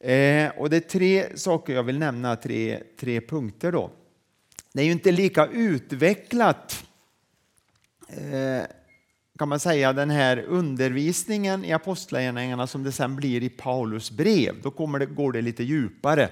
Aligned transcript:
Eh, 0.00 0.50
och 0.56 0.70
det 0.70 0.76
är 0.76 0.80
tre 0.80 1.36
saker 1.36 1.72
jag 1.74 1.82
vill 1.82 1.98
nämna, 1.98 2.36
tre, 2.36 2.82
tre 3.00 3.20
punkter 3.20 3.72
då. 3.72 3.90
Det 4.72 4.80
är 4.80 4.84
ju 4.84 4.92
inte 4.92 5.12
lika 5.12 5.46
utvecklat 5.46 6.84
eh, 8.08 8.62
kan 9.38 9.48
man 9.48 9.60
säga 9.60 9.92
den 9.92 10.10
här 10.10 10.44
undervisningen 10.48 11.64
i 11.64 11.72
apostlagärningarna 11.72 12.66
som 12.66 12.84
det 12.84 12.92
sen 12.92 13.16
blir 13.16 13.42
i 13.42 13.48
Paulus 13.48 14.10
brev. 14.10 14.54
Då 14.62 14.70
kommer 14.70 14.98
det, 14.98 15.06
går 15.06 15.32
det 15.32 15.42
lite 15.42 15.64
djupare 15.64 16.28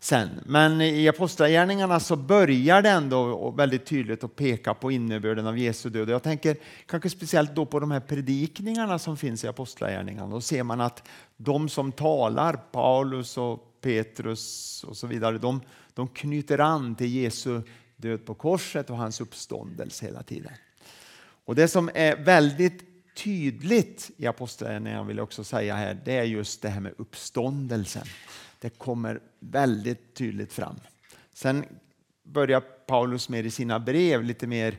sen. 0.00 0.28
Men 0.46 0.80
i 0.80 1.08
Apostlagärningarna 1.08 2.00
så 2.00 2.16
börjar 2.16 2.82
det 2.82 2.88
ändå 2.88 3.50
väldigt 3.50 3.86
tydligt 3.86 4.24
att 4.24 4.36
peka 4.36 4.74
på 4.74 4.90
innebörden 4.90 5.46
av 5.46 5.58
Jesu 5.58 5.90
död. 5.90 6.08
Jag 6.08 6.22
tänker 6.22 6.56
kanske 6.86 7.10
speciellt 7.10 7.54
då 7.54 7.66
på 7.66 7.80
de 7.80 7.90
här 7.90 8.00
predikningarna 8.00 8.98
som 8.98 9.16
finns 9.16 9.44
i 9.44 9.48
Apostlagärningarna. 9.48 10.30
Då 10.30 10.40
ser 10.40 10.62
man 10.62 10.80
att 10.80 11.08
de 11.36 11.68
som 11.68 11.92
talar, 11.92 12.52
Paulus 12.56 13.38
och 13.38 13.80
Petrus 13.80 14.84
och 14.84 14.96
så 14.96 15.06
vidare, 15.06 15.38
de, 15.38 15.60
de 15.94 16.08
knyter 16.08 16.58
an 16.58 16.94
till 16.94 17.14
Jesu 17.14 17.62
död 17.96 18.26
på 18.26 18.34
korset 18.34 18.90
och 18.90 18.96
hans 18.96 19.20
uppståndelse 19.20 20.06
hela 20.06 20.22
tiden. 20.22 20.52
Och 21.44 21.54
Det 21.54 21.68
som 21.68 21.90
är 21.94 22.16
väldigt 22.16 22.82
tydligt 23.14 24.10
i 24.16 24.26
Apostlagärningarna 24.26 25.04
vill 25.04 25.16
jag 25.16 25.24
också 25.24 25.44
säga 25.44 25.74
här, 25.74 26.00
det 26.04 26.16
är 26.16 26.24
just 26.24 26.62
det 26.62 26.68
här 26.68 26.80
med 26.80 26.92
uppståndelsen. 26.98 28.06
Det 28.60 28.70
kommer 28.70 29.20
väldigt 29.40 30.14
tydligt 30.14 30.52
fram. 30.52 30.76
Sen 31.32 31.64
börjar 32.22 32.60
Paulus 32.60 33.28
mer 33.28 33.44
i 33.44 33.50
sina 33.50 33.80
brev 33.80 34.24
lite 34.24 34.46
mer 34.46 34.78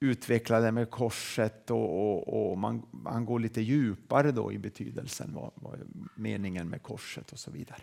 utveckla 0.00 0.60
det 0.60 0.72
med 0.72 0.90
korset 0.90 1.70
och, 1.70 2.12
och, 2.12 2.50
och 2.50 2.58
man, 2.58 2.86
man, 2.90 3.24
går 3.24 3.40
lite 3.40 3.60
djupare 3.60 4.32
då 4.32 4.52
i 4.52 4.58
betydelsen, 4.58 5.34
vad, 5.34 5.50
vad 5.54 5.78
meningen 6.14 6.68
med 6.68 6.82
korset 6.82 7.32
och 7.32 7.38
så 7.38 7.50
vidare. 7.50 7.82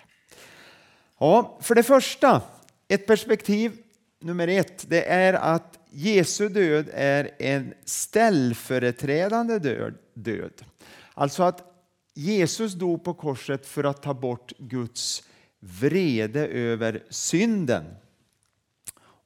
Ja, 1.20 1.60
för 1.62 1.76
det 1.76 1.84
första, 1.84 2.42
ett 2.88 3.08
perspektiv 3.08 3.78
nummer 4.20 4.48
ett, 4.48 4.90
det 4.90 5.06
är 5.06 5.34
att 5.34 5.80
Jesu 5.90 6.50
död 6.50 6.90
är 6.94 7.32
en 7.40 7.74
ställföreträdande 7.86 9.60
död. 9.60 9.94
död. 10.14 10.66
Alltså 11.14 11.44
att 11.44 11.75
Jesus 12.18 12.74
dog 12.74 13.04
på 13.04 13.14
korset 13.14 13.66
för 13.66 13.84
att 13.84 14.02
ta 14.02 14.14
bort 14.14 14.54
Guds 14.58 15.24
vrede 15.60 16.48
över 16.48 17.04
synden. 17.10 17.86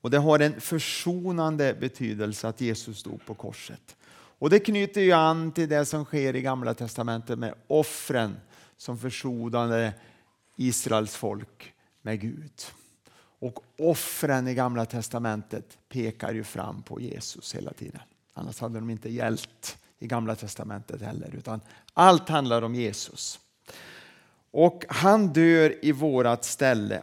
Och 0.02 0.10
Det 0.10 0.18
har 0.18 0.40
en 0.40 0.62
försonande 0.62 1.74
betydelse 1.74 2.48
att 2.48 2.62
Jesus 2.62 3.04
dog 3.04 3.26
på 3.26 3.34
korset. 3.34 3.96
Och 4.12 4.50
Det 4.50 4.60
knyter 4.60 5.02
ju 5.02 5.12
an 5.12 5.52
till 5.52 5.70
det 5.70 5.86
som 5.86 6.06
sker 6.06 6.36
i 6.36 6.42
Gamla 6.42 6.74
testamentet 6.74 7.40
med 7.40 7.54
offren 7.68 8.38
som 8.78 8.98
försonade 8.98 9.94
Israels 10.56 11.16
folk 11.16 11.74
med 12.02 12.22
Gud. 12.22 12.62
Och 13.40 13.64
offren 13.78 14.48
i 14.48 14.54
Gamla 14.54 14.86
testamentet 14.86 15.78
pekar 15.90 16.34
ju 16.34 16.44
fram 16.44 16.82
på 16.82 17.02
Jesus 17.02 17.56
hela 17.56 17.74
tiden. 17.74 18.02
Annars 18.34 18.60
hade 18.60 18.80
de 18.80 18.90
inte 18.90 19.10
hjälpt 19.10 19.78
i 20.00 20.08
Gamla 20.08 20.36
testamentet 20.36 21.02
heller, 21.02 21.36
utan 21.36 21.62
allt 21.94 22.30
handlar 22.30 22.62
om 22.62 22.76
Jesus. 22.76 23.40
Och 24.52 24.86
han 24.90 25.28
dör 25.28 25.86
i 25.86 25.92
vårat 25.92 26.46
ställe. 26.46 27.02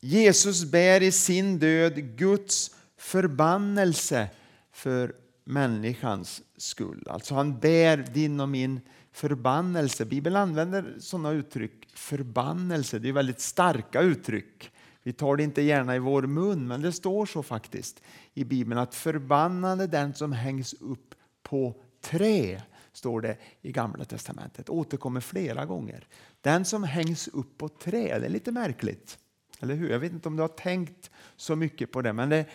Jesus 0.00 0.64
bär 0.64 1.02
i 1.02 1.12
sin 1.12 1.58
död 1.58 2.16
Guds 2.16 2.70
förbannelse 2.96 4.28
för 4.72 5.14
människans 5.44 6.42
skull. 6.56 7.06
Alltså 7.10 7.34
han 7.34 7.58
bär 7.58 7.96
din 7.96 8.40
och 8.40 8.48
min 8.48 8.80
förbannelse. 9.12 10.04
Bibeln 10.04 10.36
använder 10.36 10.94
sådana 10.98 11.30
uttryck, 11.30 11.88
förbannelse, 11.94 12.98
det 12.98 13.08
är 13.08 13.12
väldigt 13.12 13.40
starka 13.40 14.00
uttryck. 14.00 14.70
Vi 15.02 15.12
tar 15.12 15.36
det 15.36 15.42
inte 15.42 15.62
gärna 15.62 15.96
i 15.96 15.98
vår 15.98 16.22
mun, 16.22 16.66
men 16.66 16.82
det 16.82 16.92
står 16.92 17.26
så 17.26 17.42
faktiskt 17.42 18.02
i 18.34 18.44
Bibeln 18.44 18.78
att 18.80 18.94
förbannade 18.94 19.86
den 19.86 20.14
som 20.14 20.32
hängs 20.32 20.74
upp 20.74 21.14
på 21.42 21.80
trä, 22.04 22.62
står 22.92 23.20
det 23.20 23.36
i 23.62 23.72
Gamla 23.72 24.04
Testamentet. 24.04 24.68
återkommer 24.68 25.20
flera 25.20 25.64
gånger. 25.64 26.06
Den 26.40 26.64
som 26.64 26.84
hängs 26.84 27.28
upp 27.28 27.58
på 27.58 27.68
trä, 27.68 28.18
det 28.18 28.26
är 28.26 28.30
lite 28.30 28.52
märkligt. 28.52 29.18
Eller 29.60 29.74
hur? 29.74 29.90
Jag 29.90 29.98
vet 29.98 30.12
inte 30.12 30.28
om 30.28 30.36
du 30.36 30.42
har 30.42 30.48
tänkt 30.48 31.10
så 31.36 31.56
mycket 31.56 31.92
på 31.92 32.02
det, 32.02 32.12
men 32.12 32.28
det, 32.28 32.46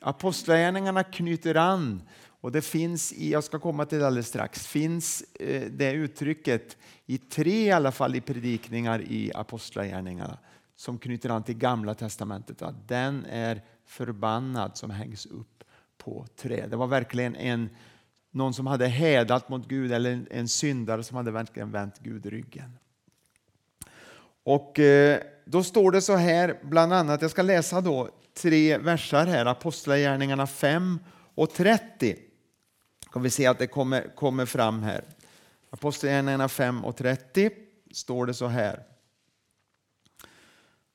Apostlagärningarna 0.00 1.04
knyter 1.04 1.54
an 1.54 2.02
och 2.40 2.52
det 2.52 2.62
finns, 2.62 3.12
i, 3.12 3.32
jag 3.32 3.44
ska 3.44 3.58
komma 3.58 3.84
till 3.84 3.98
det 3.98 4.06
alldeles 4.06 4.28
strax, 4.28 4.66
finns 4.66 5.22
eh, 5.40 5.70
det 5.70 5.92
uttrycket 5.92 6.76
i 7.06 7.18
tre 7.18 7.66
i 7.66 7.70
alla 7.70 7.92
fall 7.92 8.14
i 8.14 8.20
predikningar 8.20 9.00
i 9.00 9.32
Apostlagärningarna 9.34 10.38
som 10.76 10.98
knyter 10.98 11.30
an 11.30 11.42
till 11.42 11.54
Gamla 11.54 11.94
Testamentet, 11.94 12.62
att 12.62 12.88
den 12.88 13.24
är 13.24 13.62
förbannad 13.84 14.76
som 14.76 14.90
hängs 14.90 15.26
upp 15.26 15.64
på 15.98 16.26
trä. 16.36 16.66
Det 16.66 16.76
var 16.76 16.86
verkligen 16.86 17.36
en, 17.36 17.70
någon 18.36 18.54
som 18.54 18.66
hade 18.66 18.86
hädat 18.86 19.48
mot 19.48 19.68
Gud 19.68 19.92
eller 19.92 20.12
en, 20.12 20.26
en 20.30 20.48
syndare 20.48 21.02
som 21.02 21.16
hade 21.16 21.30
verkligen 21.30 21.70
vänt 21.70 21.98
Gud 21.98 22.26
ryggen. 22.26 22.78
Och 24.42 24.78
eh, 24.78 25.20
då 25.44 25.62
står 25.62 25.90
det 25.90 26.02
så 26.02 26.16
här, 26.16 26.58
bland 26.62 26.92
annat, 26.92 27.22
jag 27.22 27.30
ska 27.30 27.42
läsa 27.42 27.80
då 27.80 28.08
tre 28.34 28.78
versar 28.78 29.26
här, 29.26 29.46
Apostlagärningarna 29.46 30.46
5 30.46 30.98
och 31.34 31.52
30. 31.52 32.16
Kan 33.12 33.22
vi 33.22 33.30
se 33.30 33.46
att 33.46 33.58
det 33.58 33.66
kommer, 33.66 34.14
kommer 34.14 34.46
fram 34.46 34.82
här. 34.82 35.04
Apostlagärningarna 35.70 36.48
5 36.48 36.84
och 36.84 36.96
30 36.96 37.50
står 37.92 38.26
det 38.26 38.34
så 38.34 38.46
här. 38.46 38.82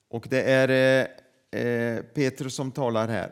Och 0.10 0.28
det 0.30 0.42
är 0.42 0.70
eh, 0.70 1.62
eh, 1.62 2.02
Petrus 2.02 2.56
som 2.56 2.72
talar 2.72 3.08
här. 3.08 3.32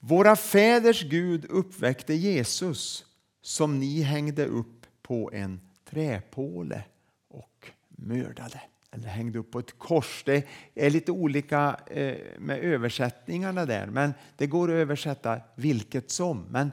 Våra 0.00 0.36
fäders 0.36 1.02
Gud 1.02 1.44
uppväckte 1.50 2.14
Jesus 2.14 3.06
som 3.46 3.80
ni 3.80 4.02
hängde 4.02 4.46
upp 4.46 4.86
på 5.02 5.30
en 5.32 5.60
träpåle 5.84 6.82
och 7.28 7.70
mördade. 7.88 8.60
Eller 8.90 9.08
hängde 9.08 9.38
upp 9.38 9.50
på 9.50 9.58
ett 9.58 9.78
kors. 9.78 10.22
Det 10.26 10.46
är 10.74 10.90
lite 10.90 11.12
olika 11.12 11.80
eh, 11.86 12.16
med 12.38 12.58
översättningarna 12.58 13.66
där, 13.66 13.86
men 13.86 14.14
det 14.36 14.46
går 14.46 14.68
att 14.68 14.74
översätta 14.74 15.40
vilket 15.54 16.10
som. 16.10 16.44
Men 16.50 16.72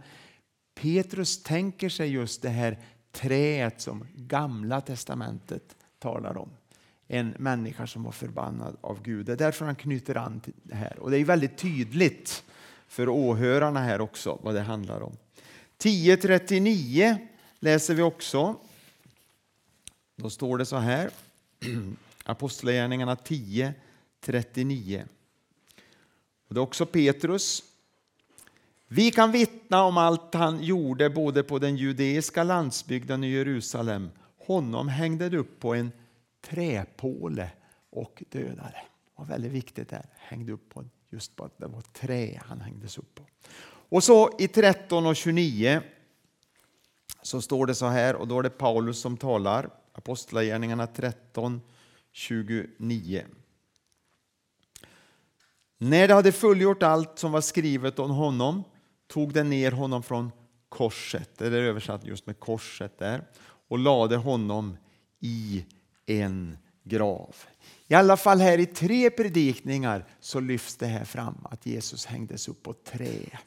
Petrus 0.76 1.44
tänker 1.44 1.90
sig 1.90 2.10
just 2.10 2.42
det 2.42 2.50
här 2.50 2.80
träet 3.12 3.82
som 3.82 4.08
Gamla 4.16 4.82
testamentet 4.82 5.76
talar 6.00 6.38
om 6.38 6.50
en 7.08 7.36
människa 7.38 7.88
som 7.88 8.04
var 8.04 8.12
förbannad 8.12 8.78
av 8.82 9.02
Gud. 9.04 9.26
Det 9.26 9.32
är 9.32 9.38
därför 9.38 9.66
han 9.66 9.76
knyter 9.76 10.18
an 10.18 10.40
till 10.40 10.54
det 10.64 10.76
här. 10.76 11.00
Och 11.00 11.12
det 11.12 11.18
är 11.18 11.26
väldigt 11.26 11.58
tydligt 11.58 12.44
för 12.88 13.10
åhörarna 13.10 13.80
här 13.80 14.02
också 14.02 14.40
vad 14.42 14.56
det 14.56 14.62
handlar 14.62 15.02
om. 15.02 15.18
10.39 15.84 17.18
läser 17.60 17.94
vi 17.94 18.02
också. 18.02 18.56
Då 20.16 20.30
står 20.30 20.58
det 20.58 20.66
så 20.66 20.78
här. 20.78 21.10
Apostlagärningarna 22.24 23.16
10.39. 23.16 25.04
Det 26.50 26.56
är 26.56 26.60
också 26.60 26.86
Petrus. 26.86 27.64
Vi 28.88 29.12
kan 29.12 29.32
vittna 29.32 29.84
om 29.84 29.98
allt 29.98 30.34
han 30.34 30.64
gjorde 30.64 31.10
både 31.10 31.44
på 31.44 31.60
den 31.60 31.78
judeiska 31.78 32.44
landsbygden 32.44 33.24
och 33.24 33.30
Jerusalem. 33.30 34.10
Honom 34.38 34.88
hängde 34.88 35.30
de 35.30 35.38
upp 35.38 35.60
på 35.60 35.74
en 35.74 35.92
träpåle 36.42 37.52
och 37.90 38.24
dödade. 38.30 38.82
Det 39.06 39.12
var 39.16 39.26
väldigt 39.26 39.52
viktigt 39.52 39.90
där. 39.90 40.06
Hängde 40.18 40.52
upp 40.52 40.70
på 40.70 40.86
just 41.10 41.36
på 41.36 41.46
att 41.46 41.58
det 41.58 41.68
var 41.68 41.82
trä 41.82 42.42
han 42.46 42.62
hängdes 42.62 42.98
upp 42.98 43.16
på. 43.16 43.26
Och 43.94 44.04
så 44.04 44.32
i 44.40 44.48
13 44.48 45.06
och 45.06 45.16
29 45.16 45.82
så 47.22 47.42
står 47.42 47.66
det 47.66 47.76
så 47.76 47.86
här 47.86 48.16
och 48.16 48.28
då 48.28 48.40
är 48.40 48.44
det 48.44 48.50
Paulus 48.50 49.00
som 49.00 49.18
talar. 49.18 49.70
Apostlagärningarna 49.94 50.88
13, 50.88 51.62
29. 52.12 53.26
När 55.78 56.08
de 56.08 56.14
hade 56.14 56.32
fullgjort 56.32 56.84
allt 56.84 57.20
som 57.20 57.32
var 57.32 57.42
skrivet 57.42 58.00
om 58.00 58.12
honom 58.12 58.64
tog 59.08 59.34
de 59.34 59.44
ner 59.44 59.72
honom 59.72 60.04
från 60.04 60.32
korset, 60.70 61.30
det 61.38 61.48
är 61.48 61.52
översatt 61.52 62.06
just 62.06 62.28
med 62.28 62.40
korset 62.40 63.00
där, 63.00 63.24
och 63.68 63.80
lade 63.80 64.16
honom 64.16 64.78
i 65.20 65.66
en 66.06 66.58
grav. 66.84 67.36
I 67.88 67.94
alla 67.94 68.18
fall 68.18 68.40
här 68.40 68.58
i 68.58 68.66
tre 68.66 69.10
predikningar 69.10 70.06
så 70.20 70.40
lyfts 70.40 70.78
det 70.78 70.86
här 70.88 71.06
fram 71.06 71.38
att 71.44 71.66
Jesus 71.66 72.06
hängdes 72.06 72.48
upp 72.48 72.64
på 72.64 72.74
trä. 72.74 73.40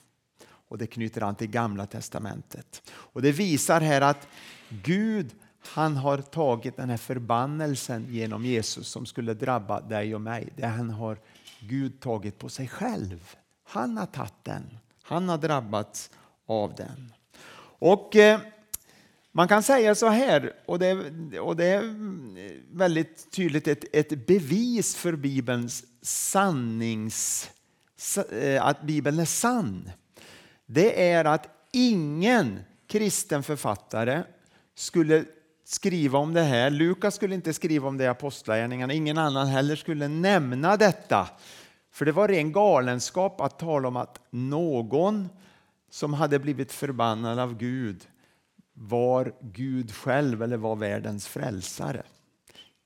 Och 0.68 0.78
det 0.78 0.86
knyter 0.86 1.22
an 1.22 1.34
till 1.34 1.50
gamla 1.50 1.86
testamentet. 1.86 2.92
Och 2.92 3.22
det 3.22 3.32
visar 3.32 3.80
här 3.80 4.00
att 4.00 4.28
Gud 4.68 5.34
han 5.60 5.96
har 5.96 6.18
tagit 6.18 6.76
den 6.76 6.90
här 6.90 6.96
förbannelsen 6.96 8.06
genom 8.10 8.44
Jesus 8.44 8.88
som 8.88 9.06
skulle 9.06 9.34
drabba 9.34 9.80
dig 9.80 10.14
och 10.14 10.20
mig. 10.20 10.48
Det 10.56 10.66
han 10.66 10.90
har 10.90 11.18
Gud 11.60 12.00
tagit 12.00 12.38
på 12.38 12.48
sig 12.48 12.68
själv. 12.68 13.34
Han 13.64 13.96
har 13.96 14.06
tagit 14.06 14.34
den. 14.42 14.78
Han 15.02 15.28
har 15.28 15.38
drabbats 15.38 16.10
av 16.46 16.74
den. 16.74 17.12
Och 17.78 18.16
eh, 18.16 18.40
Man 19.32 19.48
kan 19.48 19.62
säga 19.62 19.94
så 19.94 20.08
här, 20.08 20.52
och 20.66 20.78
det, 20.78 20.92
och 21.40 21.56
det 21.56 21.64
är 21.64 22.76
väldigt 22.76 23.30
tydligt 23.30 23.68
ett, 23.68 23.84
ett 23.92 24.26
bevis 24.26 24.96
för 24.96 25.16
Bibelns 25.16 25.84
sannings, 26.02 27.50
eh, 28.32 28.66
att 28.66 28.82
Bibeln 28.82 29.18
är 29.18 29.24
sann. 29.24 29.90
Det 30.66 31.10
är 31.10 31.24
att 31.24 31.48
ingen 31.72 32.60
kristen 32.86 33.42
författare 33.42 34.22
skulle 34.74 35.24
skriva 35.64 36.18
om 36.18 36.34
det 36.34 36.42
här. 36.42 36.70
Lukas 36.70 37.14
skulle 37.14 37.34
inte 37.34 37.52
skriva 37.52 37.88
om 37.88 37.98
det 37.98 38.04
i 38.04 38.06
Apostlagärningarna, 38.06 38.92
ingen 38.92 39.18
annan 39.18 39.46
heller 39.46 39.76
skulle 39.76 40.08
nämna 40.08 40.76
detta. 40.76 41.28
För 41.90 42.04
det 42.04 42.12
var 42.12 42.28
ren 42.28 42.52
galenskap 42.52 43.40
att 43.40 43.58
tala 43.58 43.88
om 43.88 43.96
att 43.96 44.20
någon 44.30 45.28
som 45.90 46.14
hade 46.14 46.38
blivit 46.38 46.72
förbannad 46.72 47.38
av 47.38 47.56
Gud 47.58 48.06
var 48.72 49.34
Gud 49.40 49.94
själv 49.94 50.42
eller 50.42 50.56
var 50.56 50.76
världens 50.76 51.26
frälsare. 51.26 52.02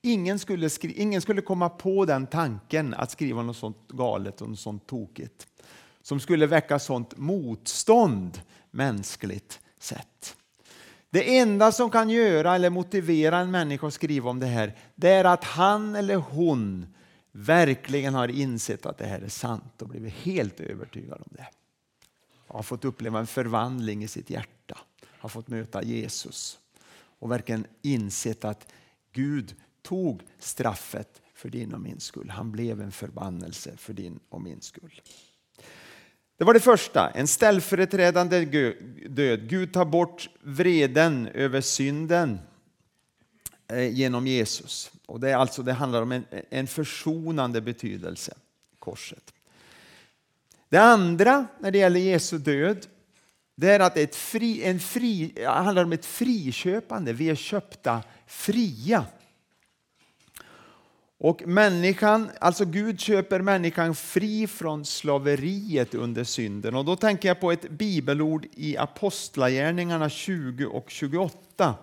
Ingen 0.01 0.39
skulle, 0.39 0.69
ingen 0.81 1.21
skulle 1.21 1.41
komma 1.41 1.69
på 1.69 2.05
den 2.05 2.27
tanken 2.27 2.93
att 2.93 3.11
skriva 3.11 3.41
något 3.41 3.57
sånt 3.57 3.87
galet 3.87 4.41
och 4.41 4.49
något 4.49 4.59
sånt 4.59 4.87
tokigt 4.87 5.47
som 6.01 6.19
skulle 6.19 6.45
väcka 6.45 6.79
sånt 6.79 7.17
motstånd 7.17 8.41
mänskligt 8.71 9.59
sett. 9.79 10.35
Det 11.09 11.37
enda 11.37 11.71
som 11.71 11.89
kan 11.89 12.09
göra 12.09 12.55
eller 12.55 12.69
motivera 12.69 13.37
en 13.37 13.51
människa 13.51 13.87
att 13.87 13.93
skriva 13.93 14.29
om 14.29 14.39
det 14.39 14.45
här 14.45 14.77
det 14.95 15.09
är 15.09 15.25
att 15.25 15.43
han 15.43 15.95
eller 15.95 16.15
hon 16.15 16.85
verkligen 17.31 18.13
har 18.13 18.27
insett 18.27 18.85
att 18.85 18.97
det 18.97 19.05
här 19.05 19.21
är 19.21 19.29
sant 19.29 19.81
och 19.81 19.87
blivit 19.87 20.13
helt 20.13 20.59
övertygad 20.59 21.21
om 21.25 21.29
det. 21.29 21.47
Har 22.47 22.63
fått 22.63 22.85
uppleva 22.85 23.19
en 23.19 23.27
förvandling 23.27 24.03
i 24.03 24.07
sitt 24.07 24.29
hjärta, 24.29 24.77
har 25.05 25.29
fått 25.29 25.47
möta 25.47 25.83
Jesus 25.83 26.59
och 26.93 27.31
verkligen 27.31 27.65
insett 27.81 28.45
att 28.45 28.71
Gud 29.11 29.55
tog 29.81 30.21
straffet 30.39 31.21
för 31.33 31.49
din 31.49 31.73
och 31.73 31.81
min 31.81 31.99
skull. 31.99 32.29
Han 32.29 32.51
blev 32.51 32.81
en 32.81 32.91
förbannelse 32.91 33.77
för 33.77 33.93
din 33.93 34.19
och 34.29 34.41
min 34.41 34.61
skull. 34.61 35.01
Det 36.41 36.45
var 36.45 36.53
det 36.53 36.59
första, 36.59 37.09
en 37.09 37.27
ställföreträdande 37.27 38.45
död. 39.09 39.49
Gud 39.49 39.73
tar 39.73 39.85
bort 39.85 40.29
vreden 40.41 41.27
över 41.27 41.61
synden 41.61 42.39
eh, 43.67 43.89
genom 43.89 44.27
Jesus. 44.27 44.91
Och 45.05 45.19
det, 45.19 45.29
är 45.29 45.35
alltså, 45.35 45.63
det 45.63 45.73
handlar 45.73 46.01
om 46.01 46.11
en, 46.11 46.25
en 46.49 46.67
försonande 46.67 47.61
betydelse, 47.61 48.33
korset. 48.79 49.33
Det 50.69 50.77
andra 50.77 51.45
när 51.59 51.71
det 51.71 51.77
gäller 51.77 51.99
Jesu 51.99 52.37
död 52.37 52.87
det 53.55 53.71
är 53.71 53.79
att 53.79 53.97
ett 53.97 54.15
fri, 54.15 54.63
en 54.63 54.79
fri, 54.79 55.31
det 55.35 55.45
handlar 55.45 55.83
om 55.83 55.93
ett 55.93 56.05
friköpande. 56.05 57.13
Vi 57.13 57.29
är 57.29 57.35
köpta 57.35 58.03
fria. 58.27 59.05
Och 61.23 61.47
människan, 61.47 62.29
alltså 62.39 62.65
Gud 62.65 62.99
köper 62.99 63.39
människan 63.39 63.95
fri 63.95 64.47
från 64.47 64.85
slaveriet 64.85 65.95
under 65.95 66.23
synden. 66.23 66.75
Och 66.75 66.85
då 66.85 66.95
tänker 66.95 67.27
jag 67.27 67.39
på 67.39 67.51
ett 67.51 67.69
bibelord 67.69 68.47
i 68.55 68.77
Apostlagärningarna 68.77 70.09
20 70.09 70.65
och 70.65 70.89
28. 70.89 71.75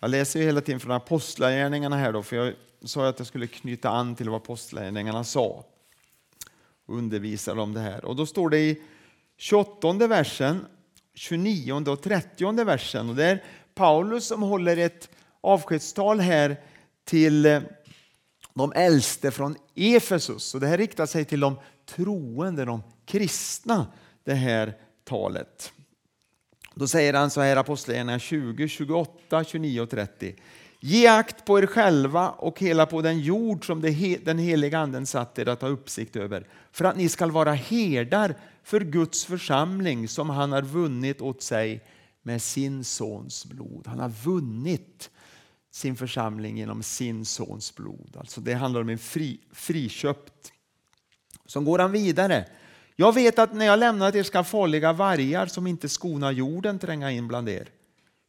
Jag 0.00 0.10
läser 0.10 0.40
ju 0.40 0.46
hela 0.46 0.60
tiden 0.60 0.80
från 0.80 0.92
Apostlagärningarna 0.92 1.96
här 1.96 2.12
då, 2.12 2.22
för 2.22 2.36
jag 2.36 2.54
sa 2.84 3.08
att 3.08 3.18
jag 3.18 3.26
skulle 3.26 3.46
knyta 3.46 3.90
an 3.90 4.14
till 4.14 4.30
vad 4.30 4.36
Apostlagärningarna 4.36 5.24
sa. 5.24 5.64
Och 6.86 6.98
om 7.62 7.74
det 7.74 7.80
här. 7.80 8.04
Och 8.04 8.16
då 8.16 8.26
står 8.26 8.50
det 8.50 8.58
i 8.58 8.82
28 9.36 10.06
versen, 10.06 10.66
29 11.14 11.72
och 11.72 12.02
30 12.02 12.64
versen. 12.64 13.08
Och 13.08 13.14
det 13.14 13.24
är 13.24 13.44
Paulus 13.74 14.26
som 14.26 14.42
håller 14.42 14.76
ett 14.76 15.08
avskedstal 15.40 16.20
här 16.20 16.56
till 17.04 17.46
eh, 17.46 17.60
de 18.54 18.72
äldste 18.72 19.30
från 19.30 19.56
Efesus. 19.74 20.54
Och 20.54 20.60
det 20.60 20.66
här 20.66 20.78
riktar 20.78 21.06
sig 21.06 21.24
till 21.24 21.40
de 21.40 21.58
troende, 21.86 22.64
de 22.64 22.82
kristna, 23.06 23.86
det 24.24 24.34
här 24.34 24.76
talet. 25.04 25.72
Då 26.74 26.88
säger 26.88 27.14
han 27.14 27.30
så 27.30 27.40
här, 27.40 27.56
Apostlagärningarna 27.56 28.18
20, 28.18 28.68
28, 28.68 29.44
29 29.44 29.80
och 29.80 29.90
30. 29.90 30.34
Ge 30.80 31.06
akt 31.06 31.44
på 31.44 31.58
er 31.58 31.66
själva 31.66 32.30
och 32.30 32.60
hela 32.60 32.86
på 32.86 33.02
den 33.02 33.20
jord 33.20 33.66
som 33.66 33.80
den 34.24 34.38
heliga 34.38 34.78
anden 34.78 35.06
satt 35.06 35.38
er 35.38 35.48
att 35.48 35.62
ha 35.62 35.68
uppsikt 35.68 36.16
över, 36.16 36.46
för 36.72 36.84
att 36.84 36.96
ni 36.96 37.08
skall 37.08 37.30
vara 37.30 37.52
herdar 37.52 38.34
för 38.62 38.80
Guds 38.80 39.24
församling 39.24 40.08
som 40.08 40.30
han 40.30 40.52
har 40.52 40.62
vunnit 40.62 41.20
åt 41.20 41.42
sig 41.42 41.84
med 42.22 42.42
sin 42.42 42.84
sons 42.84 43.46
blod. 43.46 43.86
Han 43.86 43.98
har 43.98 44.08
vunnit 44.08 45.10
sin 45.72 45.96
församling 45.96 46.58
genom 46.58 46.82
sin 46.82 47.24
sons 47.24 47.74
blod. 47.74 48.16
Alltså 48.18 48.40
det 48.40 48.54
handlar 48.54 48.80
om 48.80 48.88
en 48.88 48.98
fri, 48.98 49.40
friköpt. 49.52 50.52
Sen 51.46 51.64
går 51.64 51.78
han 51.78 51.92
vidare. 51.92 52.48
Jag 52.96 53.14
vet 53.14 53.38
att 53.38 53.54
när 53.54 53.66
jag 53.66 53.78
lämnar 53.78 54.16
er 54.16 54.22
ska 54.22 54.44
farliga 54.44 54.92
vargar 54.92 55.46
som 55.46 55.66
inte 55.66 55.88
skonar 55.88 56.32
jorden 56.32 56.78
tränga 56.78 57.10
in 57.10 57.28
bland 57.28 57.48
er. 57.48 57.68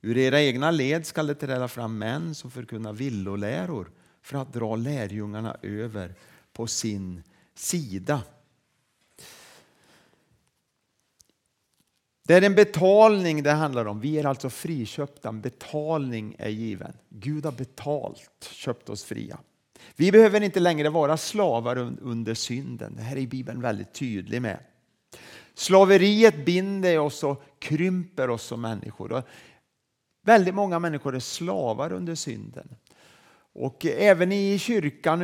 Ur 0.02 0.18
era 0.18 0.42
egna 0.42 0.72
led 0.72 1.06
skall 1.06 1.28
det 1.28 1.36
träda 1.36 1.68
fram 1.68 1.98
män 1.98 2.36
som 2.36 2.52
förkunnar 2.52 2.94
villoläror 2.94 3.92
för 4.22 4.38
att 4.38 4.54
dra 4.54 4.76
lärjungarna 4.76 5.58
över 5.62 6.16
på 6.54 6.68
sin 6.68 7.24
sida. 7.56 8.22
Det 12.28 12.34
är 12.34 12.42
en 12.42 12.56
betalning 12.56 13.44
det 13.44 13.52
handlar 13.52 13.86
om. 13.86 14.00
Vi 14.00 14.20
är 14.20 14.26
alltså 14.26 14.50
friköpta. 14.50 15.30
En 15.30 15.42
betalning 15.42 16.36
är 16.40 16.50
given. 16.50 16.94
Gud 17.10 17.46
har 17.46 17.52
betalt, 17.52 18.50
köpt 18.52 18.90
oss 18.90 19.04
fria. 19.04 19.40
Vi 19.96 20.12
behöver 20.12 20.42
inte 20.42 20.60
längre 20.60 20.90
vara 20.90 21.18
slavar 21.18 21.78
under 22.02 22.34
synden. 22.34 22.96
Det 22.96 23.02
här 23.02 23.18
är 23.18 23.28
Bibeln 23.28 23.62
väldigt 23.62 23.94
tydlig 23.94 24.42
med. 24.42 24.60
Slaveriet 25.54 26.46
binder 26.46 27.00
oss 27.00 27.24
och 27.24 27.44
krymper 27.60 28.30
oss 28.30 28.44
som 28.44 28.62
människor. 28.62 29.12
Och 29.12 29.24
väldigt 30.26 30.56
många 30.56 30.80
människor 30.80 31.16
är 31.16 31.20
slavar 31.20 31.92
under 31.92 32.16
synden. 32.16 32.76
Och 33.54 33.86
även 33.86 34.32
i 34.32 34.60
kyrkan, 34.60 35.20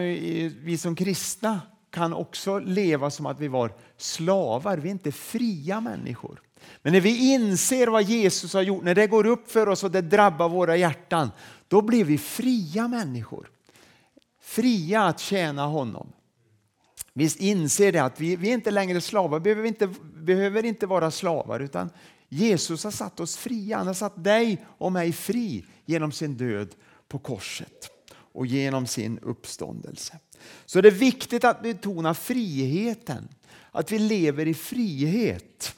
vi 0.64 0.78
som 0.78 0.96
kristna 0.96 1.62
kan 1.92 2.14
också 2.14 2.60
leva 2.60 3.10
som 3.10 3.26
att 3.26 3.40
vi 3.40 3.48
var 3.48 3.74
slavar. 3.98 4.78
Vi 4.78 4.90
är 4.90 4.92
inte 4.92 5.12
fria 5.12 5.82
människor. 5.82 6.42
Men 6.82 6.94
när 6.94 7.02
vi 7.02 7.34
inser 7.34 7.88
vad 7.88 8.04
Jesus 8.04 8.54
har 8.54 8.62
gjort, 8.62 8.84
när 8.84 8.96
det 8.96 9.08
går 9.08 9.26
upp 9.26 9.52
för 9.52 9.70
oss 9.70 9.84
och 9.84 9.92
det 9.92 10.02
drabbar 10.02 10.50
våra 10.50 10.78
hjärtan, 10.78 11.32
då 11.68 11.82
blir 11.82 12.04
vi 12.04 12.18
fria 12.18 12.88
människor. 12.88 13.50
Fria 14.42 15.02
att 15.04 15.20
tjäna 15.20 15.66
honom. 15.66 16.12
Vi 17.14 17.36
inser 17.38 17.92
det 17.92 18.04
att 18.04 18.22
vi, 18.22 18.36
vi 18.36 18.50
är 18.50 18.54
inte 18.54 18.72
längre 18.72 19.02
slavar, 19.02 19.40
behöver 19.40 19.64
inte, 19.64 19.88
behöver 20.16 20.66
inte 20.66 20.88
vara 20.88 21.12
slavar 21.12 21.60
utan 21.60 21.90
Jesus 22.30 22.84
har 22.84 22.92
satt 22.92 23.20
oss 23.20 23.38
fria. 23.38 23.78
Han 23.78 23.88
har 23.88 23.94
satt 23.94 24.24
dig 24.24 24.66
och 24.78 24.92
mig 24.92 25.14
fri 25.14 25.66
genom 25.86 26.12
sin 26.12 26.38
död 26.38 26.76
på 27.08 27.20
korset 27.20 27.90
och 28.12 28.46
genom 28.46 28.88
sin 28.88 29.20
uppståndelse. 29.20 30.20
Så 30.66 30.82
det 30.82 30.90
är 30.90 30.92
viktigt 30.92 31.44
att 31.44 31.62
betona 31.62 32.14
friheten, 32.14 33.28
att 33.72 33.92
vi 33.92 34.00
lever 34.00 34.48
i 34.48 34.54
frihet. 34.54 35.76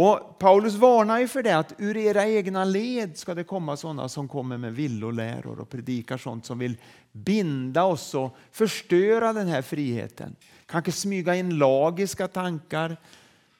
Och 0.00 0.38
Paulus 0.38 0.74
varnar 0.74 1.18
ju 1.18 1.28
för 1.28 1.42
det 1.42 1.58
att 1.58 1.74
ur 1.78 1.96
era 1.96 2.26
egna 2.26 2.64
led 2.64 3.16
ska 3.18 3.34
det 3.34 3.44
komma 3.44 3.76
sådana 3.76 4.08
som 4.08 4.28
kommer 4.28 4.58
med 4.58 4.74
villoläror 4.74 5.60
och 5.60 5.70
predikar 5.70 6.18
sånt 6.18 6.46
som 6.46 6.58
vill 6.58 6.76
binda 7.12 7.84
oss 7.84 8.14
och 8.14 8.36
förstöra 8.52 9.32
den 9.32 9.48
här 9.48 9.62
friheten. 9.62 10.36
Kanske 10.66 10.92
smyga 10.92 11.34
in 11.34 11.58
lagiska 11.58 12.28
tankar, 12.28 12.96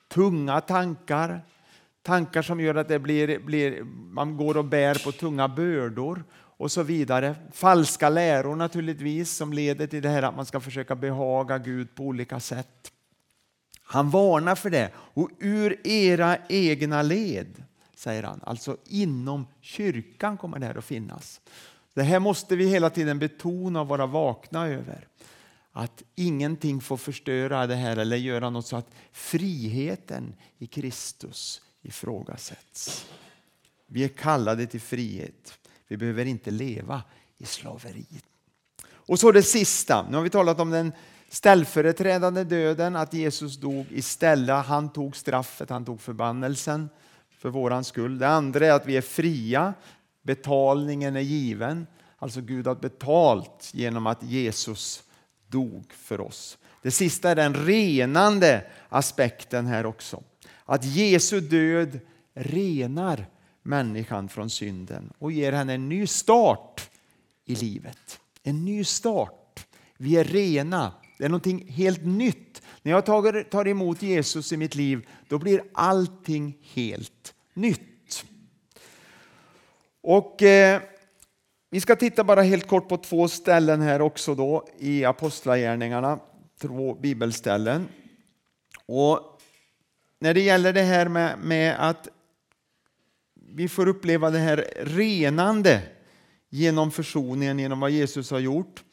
tunga 0.08 0.60
tankar, 0.60 1.40
tankar 2.02 2.42
som 2.42 2.60
gör 2.60 2.74
att 2.74 2.88
det 2.88 2.98
blir, 2.98 3.38
blir, 3.38 3.82
man 3.84 4.36
går 4.36 4.56
och 4.56 4.64
bär 4.64 5.04
på 5.04 5.12
tunga 5.12 5.48
bördor 5.48 6.24
och 6.58 6.72
så 6.72 6.82
vidare. 6.82 7.36
Falska 7.52 8.08
läror 8.08 8.56
naturligtvis 8.56 9.30
som 9.30 9.52
leder 9.52 9.86
till 9.86 10.02
det 10.02 10.08
här 10.08 10.22
att 10.22 10.36
man 10.36 10.46
ska 10.46 10.60
försöka 10.60 10.94
behaga 10.94 11.58
Gud 11.58 11.94
på 11.94 12.04
olika 12.04 12.40
sätt. 12.40 12.92
Han 13.82 14.10
varnar 14.10 14.54
för 14.54 14.70
det. 14.70 14.90
Och 14.96 15.30
ur 15.38 15.86
era 15.86 16.38
egna 16.48 17.02
led, 17.02 17.64
säger 17.94 18.22
han, 18.22 18.40
alltså 18.42 18.76
inom 18.86 19.46
kyrkan 19.60 20.36
kommer 20.36 20.58
det 20.58 20.66
här 20.66 20.78
att 20.78 20.84
finnas. 20.84 21.40
Det 21.94 22.02
här 22.02 22.18
måste 22.18 22.56
vi 22.56 22.68
hela 22.68 22.90
tiden 22.90 23.18
betona 23.18 23.80
och 23.80 23.88
vara 23.88 24.06
vakna 24.06 24.66
över. 24.66 25.06
Att 25.72 26.02
ingenting 26.14 26.80
får 26.80 26.96
förstöra 26.96 27.66
det 27.66 27.74
här 27.74 27.96
eller 27.96 28.16
göra 28.16 28.50
något 28.50 28.66
så 28.66 28.76
att 28.76 28.90
friheten 29.12 30.34
i 30.58 30.66
Kristus 30.66 31.62
ifrågasätts. 31.82 33.06
Vi 33.86 34.04
är 34.04 34.08
kallade 34.08 34.66
till 34.66 34.80
frihet. 34.80 35.58
Vi 35.88 35.96
behöver 35.96 36.24
inte 36.24 36.50
leva 36.50 37.02
i 37.38 37.44
slaveriet. 37.44 38.24
Och 38.90 39.18
så 39.18 39.32
det 39.32 39.42
sista. 39.42 40.06
Nu 40.10 40.16
har 40.16 40.24
vi 40.24 40.30
talat 40.30 40.60
om 40.60 40.70
den 40.70 40.92
ställföreträdande 41.28 42.44
döden, 42.44 42.96
att 42.96 43.14
Jesus 43.14 43.56
dog 43.56 43.86
istället. 43.90 44.66
Han 44.66 44.92
tog 44.92 45.16
straffet, 45.16 45.70
han 45.70 45.84
tog 45.84 46.00
förbannelsen 46.00 46.88
för 47.38 47.48
våran 47.48 47.84
skull. 47.84 48.18
Det 48.18 48.28
andra 48.28 48.66
är 48.66 48.72
att 48.72 48.86
vi 48.86 48.96
är 48.96 49.00
fria. 49.00 49.74
Betalningen 50.22 51.16
är 51.16 51.20
given. 51.20 51.86
Alltså 52.18 52.40
Gud 52.40 52.66
har 52.66 52.74
betalt 52.74 53.70
genom 53.72 54.06
att 54.06 54.22
Jesus 54.22 55.02
dog 55.48 55.92
för 55.92 56.20
oss. 56.20 56.58
Det 56.82 56.90
sista 56.90 57.30
är 57.30 57.34
den 57.34 57.54
renande 57.54 58.64
aspekten 58.88 59.66
här 59.66 59.86
också. 59.86 60.22
Att 60.64 60.84
Jesu 60.84 61.40
död 61.40 62.00
renar 62.34 63.26
människan 63.62 64.28
från 64.28 64.50
synden 64.50 65.12
och 65.18 65.32
ger 65.32 65.52
henne 65.52 65.74
en 65.74 65.88
ny 65.88 66.06
start 66.06 66.90
i 67.44 67.54
livet. 67.54 68.20
En 68.42 68.64
ny 68.64 68.84
start. 68.84 69.66
Vi 69.96 70.16
är 70.16 70.24
rena. 70.24 70.92
Det 71.18 71.24
är 71.24 71.28
någonting 71.28 71.68
helt 71.68 72.04
nytt. 72.04 72.62
När 72.82 72.92
jag 72.92 73.06
tar 73.50 73.68
emot 73.68 74.02
Jesus 74.02 74.52
i 74.52 74.56
mitt 74.56 74.74
liv, 74.74 75.08
då 75.28 75.38
blir 75.38 75.62
allting 75.72 76.58
helt 76.62 77.34
nytt. 77.54 78.24
Och 80.00 80.42
eh, 80.42 80.82
Vi 81.70 81.80
ska 81.80 81.96
titta 81.96 82.24
bara 82.24 82.42
helt 82.42 82.66
kort 82.66 82.88
på 82.88 82.96
två 82.96 83.28
ställen 83.28 83.80
här 83.80 84.00
också 84.00 84.34
då 84.34 84.68
i 84.78 85.04
Apostlagärningarna, 85.04 86.18
två 86.60 86.94
bibelställen. 86.94 87.88
Och 88.86 89.40
när 90.18 90.34
det 90.34 90.40
gäller 90.40 90.72
det 90.72 90.82
här 90.82 91.08
med, 91.08 91.38
med 91.38 91.88
att 91.88 92.08
vi 93.54 93.68
får 93.68 93.88
uppleva 93.88 94.30
det 94.30 94.38
här 94.38 94.72
renande 94.76 95.82
genom 96.50 96.90
försoningen, 96.90 97.58
genom 97.58 97.80
vad 97.80 97.90
Jesus 97.90 98.30
har 98.30 98.38
gjort. 98.38 98.84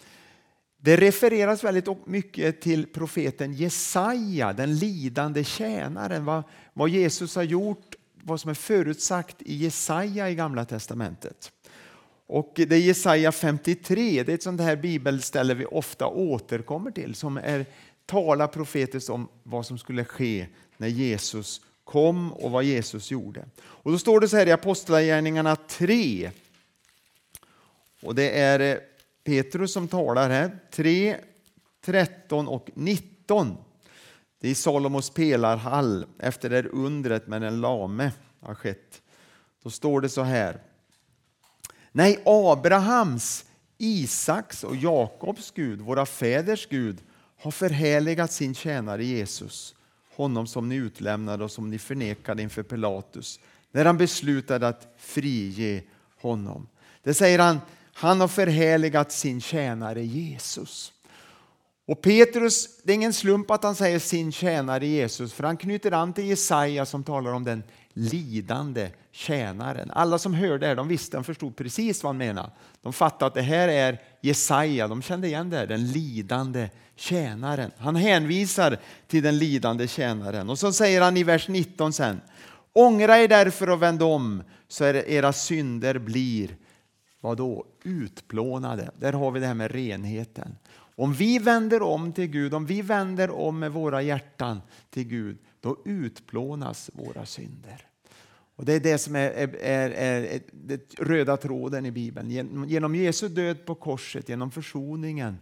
Det 0.78 0.98
refereras 0.98 1.64
väldigt 1.64 2.08
mycket 2.08 2.62
till 2.62 2.86
profeten 2.86 3.54
Jesaja, 3.54 4.54
den 4.54 4.76
lidande 4.76 5.44
tjänaren. 5.44 6.26
Vad, 6.26 6.44
vad 6.74 6.90
Jesus 6.90 7.36
har 7.36 7.44
gjort, 7.44 7.96
vad 8.24 8.42
som 8.42 8.50
är 8.50 8.56
förutsagt 8.56 9.42
i 9.42 9.56
Jesaja 9.56 10.30
i 10.30 10.36
Gamla 10.36 10.66
testamentet. 10.66 11.52
Och 12.28 12.54
det 12.56 12.72
är 12.72 12.80
Jesaja 12.80 13.32
53, 13.32 14.24
det 14.24 14.32
är 14.32 14.36
ett 14.36 14.44
sånt 14.44 14.62
här 14.62 14.76
bibelställe 14.76 15.54
vi 15.54 15.66
ofta 15.66 16.08
återkommer 16.08 16.92
till 16.92 17.16
som 17.16 17.38
är, 17.38 17.66
talar 18.06 18.48
profetiskt 18.48 19.10
om 19.10 19.28
vad 19.44 19.66
som 19.66 19.78
skulle 19.78 20.06
ske 20.06 20.48
när 20.78 20.88
Jesus 20.88 21.62
kom 21.86 22.34
och 22.34 22.52
vad 22.52 22.64
Jesus 22.64 23.12
gjorde. 23.12 23.46
Och 23.58 23.92
då 23.92 24.00
står 24.00 24.20
det 24.20 24.30
så 24.30 24.38
här 24.38 24.48
i 24.48 24.52
Apostlagärningarna 24.52 25.56
3. 25.56 26.32
Och 28.02 28.16
det 28.16 28.40
är 28.40 28.60
eh, 28.60 28.78
Petrus 29.24 29.74
som 29.74 29.88
talar 29.88 30.30
här. 30.30 30.60
3, 30.72 31.18
13 31.86 32.48
och 32.48 32.70
19. 32.74 33.58
Det 34.40 34.48
är 34.48 34.52
i 34.52 34.56
Salomos 34.56 35.10
pelarhall 35.10 36.06
efter 36.20 36.50
det 36.50 36.66
undret 36.66 37.28
med 37.28 37.42
den 37.42 37.62
lame 37.62 38.12
har 38.40 38.56
skett. 38.56 39.02
Då 39.64 39.70
står 39.70 40.02
det 40.02 40.10
så 40.10 40.22
här. 40.22 40.62
Nej, 41.92 42.24
Abrahams, 42.26 43.46
Isaks 43.78 44.64
och 44.64 44.76
Jakobs 44.76 45.52
Gud, 45.52 45.82
våra 45.82 46.06
fäders 46.06 46.68
Gud, 46.68 46.98
har 47.38 47.52
förhärligat 47.52 48.32
sin 48.32 48.56
tjänare 48.56 49.06
Jesus 49.06 49.76
honom 50.16 50.48
som 50.48 50.70
ni 50.70 50.76
utlämnade 50.76 51.44
och 51.44 51.52
som 51.52 51.70
ni 51.70 51.80
förnekade 51.80 52.42
inför 52.42 52.64
Pilatus 52.64 53.40
när 53.72 53.86
han 53.86 53.98
beslutade 53.98 54.68
att 54.68 54.96
frige 54.98 55.84
honom. 56.22 56.68
Det 57.04 57.14
säger 57.14 57.40
han, 57.40 57.60
han 57.94 58.22
har 58.22 58.28
förhärligat 58.28 59.12
sin 59.12 59.42
tjänare 59.42 60.04
Jesus. 60.04 60.94
Och 61.88 62.02
Petrus, 62.02 62.70
det 62.84 62.94
är 62.94 62.96
ingen 62.96 63.14
slump 63.14 63.52
att 63.52 63.64
han 63.64 63.76
säger 63.76 64.00
sin 64.00 64.32
tjänare 64.32 64.88
Jesus, 64.88 65.34
för 65.34 65.44
han 65.44 65.58
knyter 65.58 65.92
an 65.92 66.14
till 66.14 66.26
Jesaja 66.26 66.86
som 66.86 67.04
talar 67.04 67.34
om 67.34 67.44
den 67.44 67.64
lidande 67.94 68.90
tjänaren. 69.12 69.92
Alla 69.92 70.18
som 70.18 70.34
hörde 70.34 70.68
det 70.68 70.76
de 70.76 70.88
visste, 70.88 71.18
de 71.18 71.24
förstod 71.24 71.56
precis 71.56 72.04
vad 72.04 72.10
han 72.10 72.18
menade. 72.18 72.52
De 72.82 72.94
fattade 72.94 73.26
att 73.26 73.34
det 73.34 73.42
här 73.42 73.68
är 73.68 74.02
Jesaja, 74.22 74.88
de 74.88 75.02
kände 75.02 75.28
igen 75.28 75.50
det, 75.50 75.66
den 75.66 75.92
lidande 75.92 76.70
tjänaren. 76.96 77.72
Han 77.78 77.96
hänvisar 77.96 78.78
till 79.08 79.24
den 79.24 79.38
lidande 79.38 79.88
tjänaren. 79.88 80.50
Och 80.50 80.60
så 80.60 80.74
säger 80.74 81.02
han 81.02 81.18
i 81.18 81.24
vers 81.24 81.48
19 81.48 81.94
sen, 81.94 82.22
ångra 82.74 83.18
er 83.18 83.28
därför 83.28 83.70
och 83.70 83.82
vänd 83.82 84.04
om 84.04 84.44
så 84.68 84.84
är 84.84 84.94
era 84.94 85.34
synder 85.34 85.98
blir 86.00 86.58
vad 87.26 87.38
då? 87.38 87.66
Utplånade. 87.84 88.92
Där 89.00 89.14
har 89.14 89.32
vi 89.32 89.40
det 89.40 89.48
här 89.48 89.54
med 89.54 89.72
renheten. 89.72 90.56
Om 90.96 91.14
vi 91.14 91.40
vänder 91.40 91.82
om 91.82 92.14
till 92.14 92.28
Gud, 92.28 92.54
om 92.54 92.66
vi 92.66 92.82
vänder 92.82 93.30
om 93.30 93.60
med 93.60 93.72
våra 93.72 94.02
hjärtan 94.02 94.62
till 94.90 95.04
Gud, 95.04 95.38
då 95.60 95.78
utplånas 95.86 96.92
våra 96.94 97.26
synder. 97.26 97.88
Och 98.56 98.66
Det 98.66 98.74
är 98.74 98.80
det 98.80 98.98
som 98.98 99.16
är, 99.16 99.30
är, 99.30 99.48
är, 99.60 99.90
är 99.90 100.42
den 100.52 100.80
röda 100.98 101.38
tråden 101.38 101.86
i 101.86 101.92
Bibeln. 101.92 102.30
Genom 102.68 102.96
Jesu 102.96 103.30
död 103.30 103.66
på 103.66 103.76
korset, 103.76 104.30
genom 104.30 104.52
försoningen, 104.52 105.38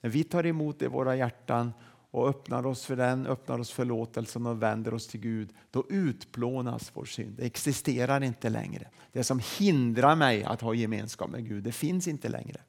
när 0.00 0.10
vi 0.10 0.24
tar 0.24 0.46
emot 0.46 0.78
det 0.78 0.84
i 0.84 0.88
våra 0.88 1.16
hjärtan 1.16 1.72
och 2.10 2.28
öppnar 2.28 2.66
oss 2.66 2.84
för 2.84 2.96
den, 2.96 3.26
öppnar 3.26 3.58
oss 3.58 3.70
förlåtelsen 3.70 4.46
och 4.46 4.62
vänder 4.62 4.94
oss 4.94 5.06
till 5.06 5.20
Gud, 5.20 5.50
då 5.70 5.84
utplånas 5.88 6.90
vår 6.94 7.04
synd. 7.04 7.36
Det 7.36 7.46
existerar 7.46 8.22
inte 8.22 8.48
längre. 8.48 8.88
Det 9.12 9.24
som 9.24 9.40
hindrar 9.58 10.16
mig 10.16 10.44
att 10.44 10.60
ha 10.60 10.74
gemenskap 10.74 11.30
med 11.30 11.48
Gud, 11.48 11.64
det 11.64 11.72
finns 11.72 12.08
inte 12.08 12.28
längre. 12.28 12.60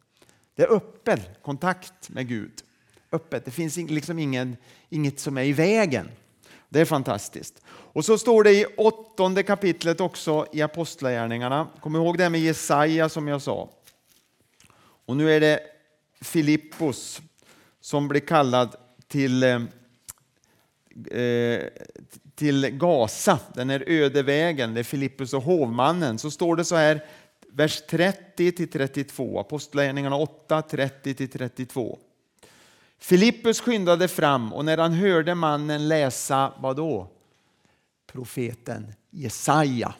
Det 0.58 0.64
är 0.64 0.74
öppen 0.74 1.20
kontakt 1.42 2.10
med 2.10 2.28
Gud. 2.28 2.54
Öppet. 3.12 3.46
Det 3.46 3.52
finns 3.52 3.78
liksom 3.78 4.20
ingen, 4.20 4.58
inget 4.90 5.20
som 5.20 5.38
är 5.38 5.44
i 5.44 5.54
vägen. 5.54 6.10
Det 6.70 6.80
är 6.80 6.86
fantastiskt. 6.86 7.62
Och 7.68 8.06
så 8.06 8.18
står 8.18 8.44
det 8.44 8.52
i 8.52 8.66
åttonde 8.78 9.44
kapitlet 9.44 10.02
också 10.02 10.48
i 10.54 10.62
Apostlagärningarna. 10.62 11.68
Kom 11.82 11.96
ihåg 11.96 12.18
det 12.18 12.30
med 12.30 12.42
Jesaja 12.42 13.10
som 13.10 13.28
jag 13.28 13.42
sa. 13.42 13.70
Och 15.06 15.18
nu 15.18 15.32
är 15.32 15.40
det 15.40 15.60
Filippos 16.22 17.22
som 17.82 18.08
blir 18.08 18.22
kallad 18.22 18.76
till, 19.08 19.44
eh, 19.44 19.62
eh 21.12 21.62
till 22.36 22.70
Gaza, 22.70 23.40
den 23.54 23.70
här 23.70 23.84
öde 23.88 24.24
vägen, 24.24 24.74
det 24.74 24.80
är 24.80 24.84
Filippus 24.84 25.34
och 25.34 25.44
hovmannen. 25.44 26.20
Så 26.20 26.32
står 26.32 26.56
det 26.56 26.66
så 26.66 26.76
här, 26.76 27.06
vers 27.58 27.82
30 27.90 28.52
till 28.52 28.70
32, 28.70 29.40
Apostlagärningarna 29.40 30.16
8, 30.16 30.62
30 30.62 31.14
till 31.14 31.30
32. 31.30 32.00
Filippus 33.00 33.62
skyndade 33.62 34.08
fram 34.08 34.54
och 34.54 34.66
när 34.66 34.78
han 34.78 34.94
hörde 34.94 35.36
mannen 35.36 35.88
läsa, 35.88 36.54
vad 36.60 36.76
då? 36.76 37.08
Profeten 38.12 38.94
Jesaja. 39.10 39.94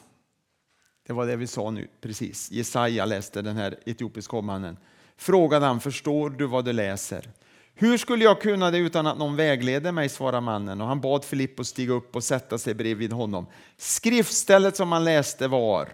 Det 1.06 1.12
var 1.12 1.26
det 1.26 1.36
vi 1.36 1.46
sa 1.46 1.70
nu, 1.70 1.88
precis. 2.00 2.50
Jesaja 2.50 3.04
läste 3.04 3.42
den 3.42 3.56
här 3.56 3.78
etiopiska 3.86 4.36
hovmannen. 4.36 4.76
Frågade 5.16 5.66
han, 5.66 5.80
förstår 5.80 6.30
du 6.30 6.46
vad 6.46 6.64
du 6.64 6.72
läser? 6.72 7.30
Hur 7.74 7.98
skulle 7.98 8.24
jag 8.24 8.40
kunna 8.40 8.70
det 8.70 8.78
utan 8.78 9.06
att 9.06 9.18
någon 9.18 9.36
vägleder 9.36 9.92
mig, 9.92 10.08
svarade 10.08 10.40
mannen. 10.40 10.80
Och 10.80 10.86
han 10.86 11.00
bad 11.00 11.24
Filippus 11.24 11.68
stiga 11.68 11.92
upp 11.92 12.16
och 12.16 12.24
sätta 12.24 12.58
sig 12.58 12.74
bredvid 12.74 13.12
honom. 13.12 13.46
Skriftstället 13.76 14.76
som 14.76 14.92
han 14.92 15.04
läste 15.04 15.48
var, 15.48 15.88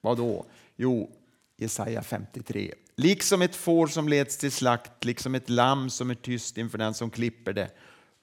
vad 0.00 0.16
då? 0.16 0.44
Jo, 0.82 1.10
Jesaja 1.56 2.02
53. 2.02 2.74
Liksom 2.96 3.42
ett 3.42 3.56
får 3.56 3.86
som 3.86 4.08
leds 4.08 4.36
till 4.36 4.52
slakt, 4.52 5.04
liksom 5.04 5.34
ett 5.34 5.50
lamm 5.50 5.90
som 5.90 6.10
är 6.10 6.14
tyst 6.14 6.58
inför 6.58 6.78
den 6.78 6.94
som 6.94 7.10
klipper 7.10 7.52
det, 7.52 7.70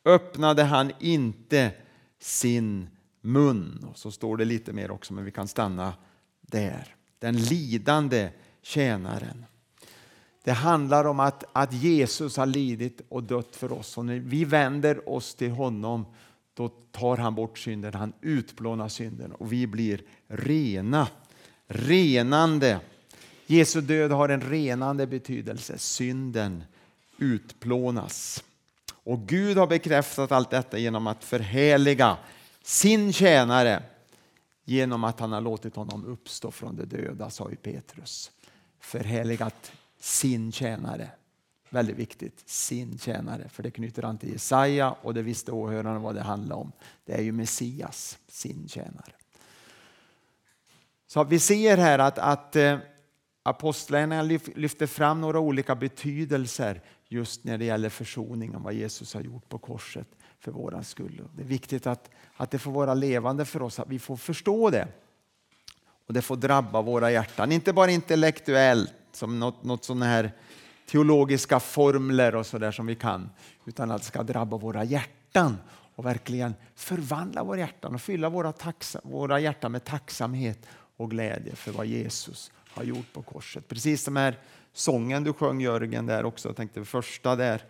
öppnade 0.06 0.64
han 0.64 0.92
inte 1.00 1.72
sin 2.20 2.90
mun. 3.22 3.86
Och 3.92 3.98
så 3.98 4.12
står 4.12 4.38
det 4.38 4.46
lite 4.46 4.74
mer 4.74 4.92
också, 4.92 5.14
men 5.14 5.26
vi 5.26 5.32
kan 5.32 5.48
stanna 5.48 5.94
där. 6.42 6.96
Den 7.20 7.38
lidande 7.38 8.30
tjänaren. 8.62 9.46
Det 10.44 10.52
handlar 10.52 11.06
om 11.06 11.20
att, 11.20 11.44
att 11.54 11.74
Jesus 11.74 12.38
har 12.38 12.46
lidit 12.46 13.02
och 13.10 13.24
dött 13.24 13.56
för 13.56 13.72
oss. 13.72 13.98
Och 13.98 14.06
när 14.06 14.20
vi 14.20 14.46
vänder 14.46 15.10
oss 15.10 15.36
till 15.36 15.52
honom, 15.52 16.06
då 16.54 16.70
tar 16.70 17.18
han 17.18 17.36
bort 17.36 17.60
synden, 17.60 17.94
han 17.94 18.14
utplånar 18.22 18.88
synden 18.88 19.32
och 19.32 19.54
vi 19.54 19.68
blir 19.68 20.02
rena. 20.28 21.08
Renande. 21.72 22.80
Jesu 23.46 23.82
död 23.82 24.12
har 24.12 24.30
en 24.30 24.42
renande 24.42 25.08
betydelse. 25.08 25.78
Synden 25.78 26.64
utplånas. 27.18 28.44
Och 29.04 29.28
Gud 29.28 29.58
har 29.58 29.68
bekräftat 29.68 30.32
allt 30.32 30.50
detta 30.50 30.78
genom 30.78 31.08
att 31.08 31.24
förhärliga 31.24 32.18
sin 32.64 33.14
tjänare 33.14 33.84
genom 34.66 35.04
att 35.04 35.20
han 35.20 35.32
har 35.32 35.42
låtit 35.42 35.76
honom 35.76 36.06
uppstå 36.06 36.52
från 36.52 36.76
de 36.76 36.86
döda, 36.86 37.30
sa 37.30 37.50
ju 37.50 37.56
Petrus. 37.56 38.32
Förhärligat 38.80 39.72
sin 40.00 40.52
tjänare. 40.52 41.10
Väldigt 41.70 41.96
viktigt, 41.96 42.50
sin 42.50 43.00
tjänare, 43.00 43.50
för 43.50 43.64
det 43.64 43.72
knyter 43.72 44.06
an 44.06 44.18
till 44.18 44.32
Jesaja 44.32 44.92
och 44.92 45.14
det 45.14 45.22
visste 45.22 45.52
åhörarna 45.52 46.00
vad 46.00 46.16
det 46.16 46.22
handlade 46.22 46.62
om. 46.62 46.72
Det 47.06 47.14
är 47.14 47.22
ju 47.22 47.32
Messias, 47.32 48.18
sin 48.28 48.68
tjänare. 48.68 49.14
Så 51.10 51.24
vi 51.24 51.40
ser 51.40 51.78
här 51.78 52.00
att, 52.00 52.18
att 52.18 52.56
eh, 52.56 52.78
apostlarna 53.44 54.22
lyfter 54.22 54.88
fram 54.88 55.22
några 55.22 55.40
olika 55.40 55.76
betydelser 55.76 56.82
just 57.08 57.44
när 57.44 57.58
det 57.58 57.66
gäller 57.66 57.90
försoningen, 57.90 58.64
vad 58.64 58.74
Jesus 58.74 59.14
har 59.14 59.22
gjort 59.22 59.50
på 59.50 59.58
korset 59.58 60.08
för 60.40 60.52
våran 60.52 60.84
skull. 60.84 61.22
Det 61.36 61.42
är 61.42 61.48
viktigt 61.48 61.88
att, 61.88 62.10
att 62.36 62.52
det 62.52 62.60
får 62.60 62.72
vara 62.72 62.94
levande 62.94 63.46
för 63.46 63.62
oss, 63.62 63.80
att 63.80 63.88
vi 63.88 64.00
får 64.00 64.18
förstå 64.18 64.70
det. 64.70 64.88
Och 66.08 66.14
det 66.14 66.22
får 66.22 66.36
drabba 66.36 66.82
våra 66.82 67.12
hjärtan, 67.12 67.52
inte 67.52 67.74
bara 67.74 67.92
intellektuellt 67.92 68.94
som 69.12 69.40
något, 69.40 69.64
något 69.64 69.84
sån 69.84 70.02
här 70.02 70.32
teologiska 70.92 71.60
formler 71.60 72.36
och 72.36 72.46
sådär 72.46 72.72
som 72.72 72.86
vi 72.86 72.96
kan, 72.96 73.30
utan 73.66 73.92
att 73.92 74.02
det 74.02 74.08
ska 74.08 74.24
drabba 74.24 74.58
våra 74.58 74.84
hjärtan 74.84 75.58
och 75.96 76.06
verkligen 76.06 76.56
förvandla 76.76 77.44
våra 77.44 77.60
hjärtan 77.60 77.96
och 77.96 78.02
fylla 78.02 78.30
våra, 78.30 78.54
våra 79.04 79.40
hjärtan 79.40 79.72
med 79.72 79.84
tacksamhet 79.84 80.68
och 81.00 81.12
glädje 81.12 81.56
för 81.56 81.72
vad 81.72 81.86
Jesus 81.86 82.52
har 82.68 82.84
gjort 82.84 83.14
på 83.14 83.22
korset. 83.22 83.68
Precis 83.68 84.04
som 84.04 84.16
här 84.16 84.38
sången 84.74 85.24
du 85.24 85.34
sjöng 85.34 85.62
Jörgen 85.62 86.06
där 86.06 86.26
också, 86.26 86.50
jag 86.50 86.56
tänkte 86.56 86.86
första 86.86 87.36
där, 87.36 87.64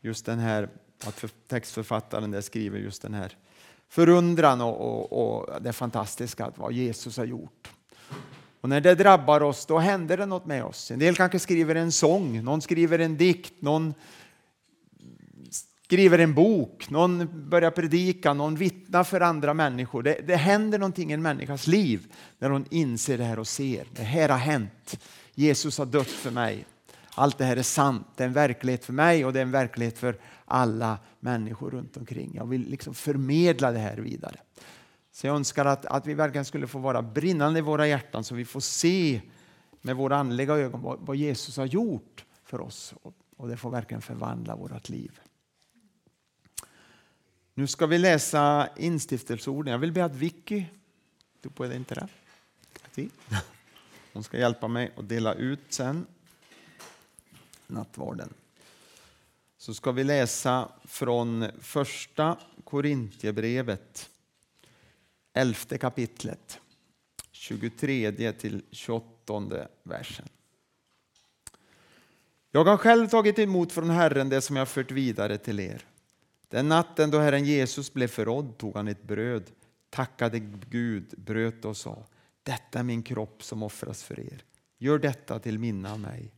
just 0.00 0.26
den 0.26 0.38
här 0.38 0.68
att 1.04 1.24
textförfattaren 1.48 2.30
där 2.30 2.40
skriver 2.40 2.78
just 2.78 3.02
den 3.02 3.14
här 3.14 3.36
förundran 3.88 4.60
och, 4.60 4.80
och, 4.80 5.12
och 5.12 5.62
det 5.62 5.72
fantastiska 5.72 6.44
att 6.44 6.58
vad 6.58 6.72
Jesus 6.72 7.16
har 7.16 7.24
gjort. 7.24 7.70
Och 8.60 8.68
när 8.68 8.80
det 8.80 8.94
drabbar 8.94 9.42
oss, 9.42 9.66
då 9.66 9.78
händer 9.78 10.16
det 10.16 10.26
något 10.26 10.46
med 10.46 10.64
oss. 10.64 10.90
En 10.90 10.98
del 10.98 11.16
kanske 11.16 11.38
skriver 11.38 11.74
en 11.74 11.92
sång, 11.92 12.44
någon 12.44 12.60
skriver 12.60 12.98
en 12.98 13.16
dikt, 13.16 13.62
någon 13.62 13.94
skriver 15.84 16.18
en 16.18 16.34
bok, 16.34 16.90
någon 16.90 17.48
börjar 17.50 17.70
predika, 17.70 18.34
någon 18.34 18.56
vittnar 18.56 19.04
för 19.04 19.20
andra 19.20 19.54
människor. 19.54 20.02
Det, 20.02 20.20
det 20.26 20.36
händer 20.36 20.78
någonting 20.78 21.10
i 21.10 21.14
en 21.14 21.22
människas 21.22 21.66
liv 21.66 22.12
när 22.38 22.50
hon 22.50 22.66
inser 22.70 23.18
det 23.18 23.24
här 23.24 23.38
och 23.38 23.46
ser. 23.46 23.86
Det 23.92 24.02
här 24.02 24.28
har 24.28 24.38
hänt. 24.38 24.98
Jesus 25.34 25.78
har 25.78 25.86
dött 25.86 26.06
för 26.06 26.30
mig. 26.30 26.66
Allt 27.14 27.38
det 27.38 27.44
här 27.44 27.56
är 27.56 27.62
sant. 27.62 28.06
Det 28.16 28.22
är 28.22 28.26
en 28.26 28.32
verklighet 28.32 28.84
för 28.84 28.92
mig 28.92 29.24
och 29.24 29.32
det 29.32 29.38
är 29.38 29.42
en 29.42 29.50
verklighet 29.50 29.98
för 29.98 30.16
alla 30.44 30.98
människor 31.20 31.70
runt 31.70 31.96
omkring. 31.96 32.32
Jag 32.34 32.46
vill 32.46 32.70
liksom 32.70 32.94
förmedla 32.94 33.72
det 33.72 33.78
här 33.78 33.96
vidare. 33.96 34.36
Så 35.12 35.26
jag 35.26 35.36
önskar 35.36 35.64
att, 35.64 35.86
att 35.86 36.06
vi 36.06 36.14
verkligen 36.14 36.44
skulle 36.44 36.66
få 36.66 36.78
vara 36.78 37.02
brinnande 37.02 37.58
i 37.58 37.62
våra 37.62 37.86
hjärtan 37.86 38.24
så 38.24 38.34
vi 38.34 38.44
får 38.44 38.60
se 38.60 39.20
med 39.82 39.96
våra 39.96 40.16
andliga 40.16 40.54
ögon 40.54 40.82
vad, 40.82 40.98
vad 41.00 41.16
Jesus 41.16 41.56
har 41.56 41.66
gjort 41.66 42.24
för 42.44 42.60
oss. 42.60 42.94
Och, 43.02 43.14
och 43.36 43.48
det 43.48 43.56
får 43.56 43.70
verkligen 43.70 44.02
förvandla 44.02 44.56
vårt 44.56 44.88
liv. 44.88 45.20
Nu 47.54 47.66
ska 47.66 47.86
vi 47.86 47.98
läsa 47.98 48.68
instiftelseorden. 48.76 49.72
Jag 49.72 49.78
vill 49.78 49.92
be 49.92 50.04
att 50.04 50.14
Vicky, 50.14 50.64
du 51.40 51.50
puede 51.50 51.74
entrar. 51.74 52.08
Hon 54.12 54.24
ska 54.24 54.38
hjälpa 54.38 54.68
mig 54.68 54.92
att 54.96 55.08
dela 55.08 55.34
ut 55.34 55.60
sen 55.68 56.06
nattvarden. 57.66 58.34
Så 59.58 59.74
ska 59.74 59.92
vi 59.92 60.04
läsa 60.04 60.68
från 60.84 61.46
första 61.60 62.38
Korintierbrevet, 62.64 64.10
elfte 65.32 65.78
kapitlet, 65.78 66.60
23 67.30 68.32
till 68.32 68.62
28 68.70 69.68
versen. 69.82 70.28
Jag 72.50 72.64
har 72.64 72.76
själv 72.76 73.08
tagit 73.08 73.38
emot 73.38 73.72
från 73.72 73.90
Herren 73.90 74.28
det 74.28 74.40
som 74.40 74.56
jag 74.56 74.68
fört 74.68 74.90
vidare 74.90 75.38
till 75.38 75.60
er. 75.60 75.84
Den 76.54 76.68
natten 76.68 77.10
då 77.10 77.18
Herren 77.18 77.44
Jesus 77.44 77.92
blev 77.92 78.08
förrådd 78.08 78.58
tog 78.58 78.76
han 78.76 78.88
ett 78.88 79.02
bröd, 79.02 79.42
tackade 79.90 80.38
Gud, 80.70 81.14
bröt 81.16 81.64
och 81.64 81.76
sa 81.76 82.06
Detta 82.42 82.78
är 82.78 82.82
min 82.82 83.02
kropp 83.02 83.42
som 83.42 83.62
offras 83.62 84.04
för 84.04 84.20
er. 84.20 84.44
Gör 84.78 84.98
detta 84.98 85.38
till 85.38 85.58
minne 85.58 85.92
av 85.92 86.00
mig. 86.00 86.32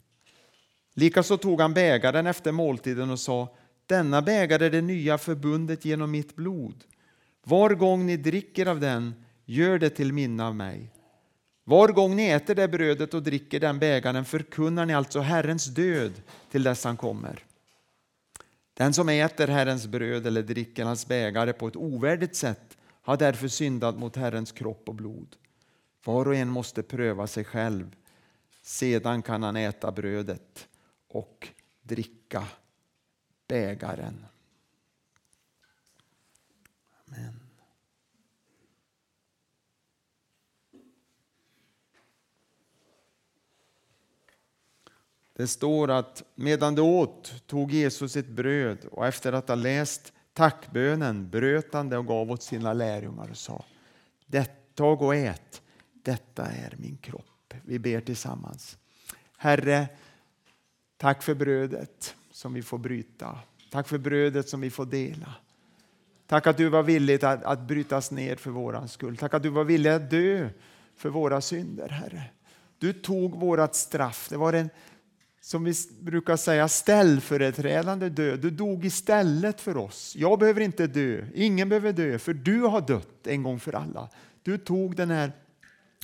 Likaså 0.94 1.36
tog 1.36 1.60
han 1.60 1.74
bägaren 1.74 2.26
efter 2.26 2.52
måltiden 2.52 3.10
och 3.10 3.20
sa 3.20 3.56
Denna 3.86 4.22
bägare 4.22 4.66
är 4.66 4.70
det 4.70 4.80
nya 4.80 5.18
förbundet 5.18 5.84
genom 5.84 6.10
mitt 6.10 6.36
blod. 6.36 6.84
Var 7.44 7.70
gång 7.70 8.06
ni 8.06 8.16
dricker 8.16 8.66
av 8.66 8.80
den, 8.80 9.14
gör 9.44 9.78
det 9.78 9.90
till 9.90 10.12
minne 10.12 10.44
av 10.44 10.54
mig. 10.54 10.92
Var 11.64 11.88
gång 11.88 12.16
ni 12.16 12.28
äter 12.28 12.54
det 12.54 12.68
brödet 12.68 13.14
och 13.14 13.22
dricker 13.22 13.60
den 13.60 13.78
bägaren 13.78 14.24
förkunnar 14.24 14.86
ni 14.86 14.94
alltså 14.94 15.20
Herrens 15.20 15.66
död 15.66 16.12
till 16.50 16.62
dess 16.62 16.84
han 16.84 16.96
kommer. 16.96 17.45
Den 18.78 18.92
som 18.92 19.08
äter 19.08 19.46
Herrens 19.48 19.86
bröd 19.86 20.26
eller 20.26 20.42
dricker 20.42 20.84
hans 20.84 21.06
bägare 21.06 21.52
på 21.52 21.68
ett 21.68 21.76
ovärdigt 21.76 22.36
sätt 22.36 22.76
har 23.02 23.16
därför 23.16 23.48
syndat 23.48 23.98
mot 23.98 24.16
Herrens 24.16 24.52
kropp 24.52 24.88
och 24.88 24.94
blod. 24.94 25.36
Var 26.04 26.28
och 26.28 26.34
en 26.34 26.48
måste 26.48 26.82
pröva 26.82 27.26
sig 27.26 27.44
själv. 27.44 27.96
Sedan 28.62 29.22
kan 29.22 29.42
han 29.42 29.56
äta 29.56 29.92
brödet 29.92 30.68
och 31.08 31.48
dricka 31.82 32.44
bägaren. 33.48 34.26
Det 45.36 45.46
står 45.46 45.90
att 45.90 46.22
medan 46.34 46.74
de 46.74 46.82
åt 46.82 47.34
tog 47.46 47.72
Jesus 47.72 48.16
ett 48.16 48.28
bröd 48.28 48.78
och 48.90 49.06
efter 49.06 49.32
att 49.32 49.48
ha 49.48 49.54
läst 49.54 50.12
tackbönen 50.32 51.30
bröt 51.30 51.72
han 51.72 51.88
det 51.88 51.98
och 51.98 52.06
gav 52.06 52.30
åt 52.30 52.42
sina 52.42 52.72
lärjungar 52.72 53.30
och 53.30 53.36
sa 53.36 53.64
Tag 54.76 55.02
och 55.02 55.14
ät, 55.14 55.62
detta 55.92 56.46
är 56.46 56.74
min 56.78 56.96
kropp. 56.96 57.54
Vi 57.64 57.78
ber 57.78 58.00
tillsammans. 58.00 58.78
Herre, 59.36 59.88
tack 60.96 61.22
för 61.22 61.34
brödet 61.34 62.16
som 62.30 62.54
vi 62.54 62.62
får 62.62 62.78
bryta. 62.78 63.38
Tack 63.70 63.88
för 63.88 63.98
brödet 63.98 64.48
som 64.48 64.60
vi 64.60 64.70
får 64.70 64.86
dela. 64.86 65.34
Tack 66.26 66.46
att 66.46 66.56
du 66.56 66.68
var 66.68 66.82
villig 66.82 67.24
att, 67.24 67.44
att 67.44 67.60
brytas 67.60 68.10
ner 68.10 68.36
för 68.36 68.50
våran 68.50 68.88
skull. 68.88 69.16
Tack 69.16 69.34
att 69.34 69.42
du 69.42 69.48
var 69.48 69.64
villig 69.64 69.90
att 69.90 70.10
dö 70.10 70.48
för 70.96 71.08
våra 71.08 71.40
synder, 71.40 71.88
Herre. 71.88 72.22
Du 72.78 72.92
tog 72.92 73.40
vårat 73.40 73.74
straff. 73.74 74.28
Det 74.28 74.36
var 74.36 74.52
en 74.52 74.70
som 75.46 75.64
vi 75.64 75.74
brukar 76.00 76.36
säga, 76.36 76.68
ställföreträdande 76.68 78.08
död. 78.08 78.40
Du 78.40 78.50
dog 78.50 78.84
istället 78.84 79.60
för 79.60 79.76
oss. 79.76 80.16
Jag 80.16 80.38
behöver 80.38 80.60
inte 80.60 80.86
dö, 80.86 81.26
ingen 81.34 81.68
behöver 81.68 81.92
dö, 81.92 82.18
för 82.18 82.34
du 82.34 82.60
har 82.60 82.80
dött 82.80 83.26
en 83.26 83.42
gång 83.42 83.60
för 83.60 83.72
alla. 83.72 84.08
Du 84.42 84.58
tog 84.58 84.96
den 84.96 85.10
här 85.10 85.32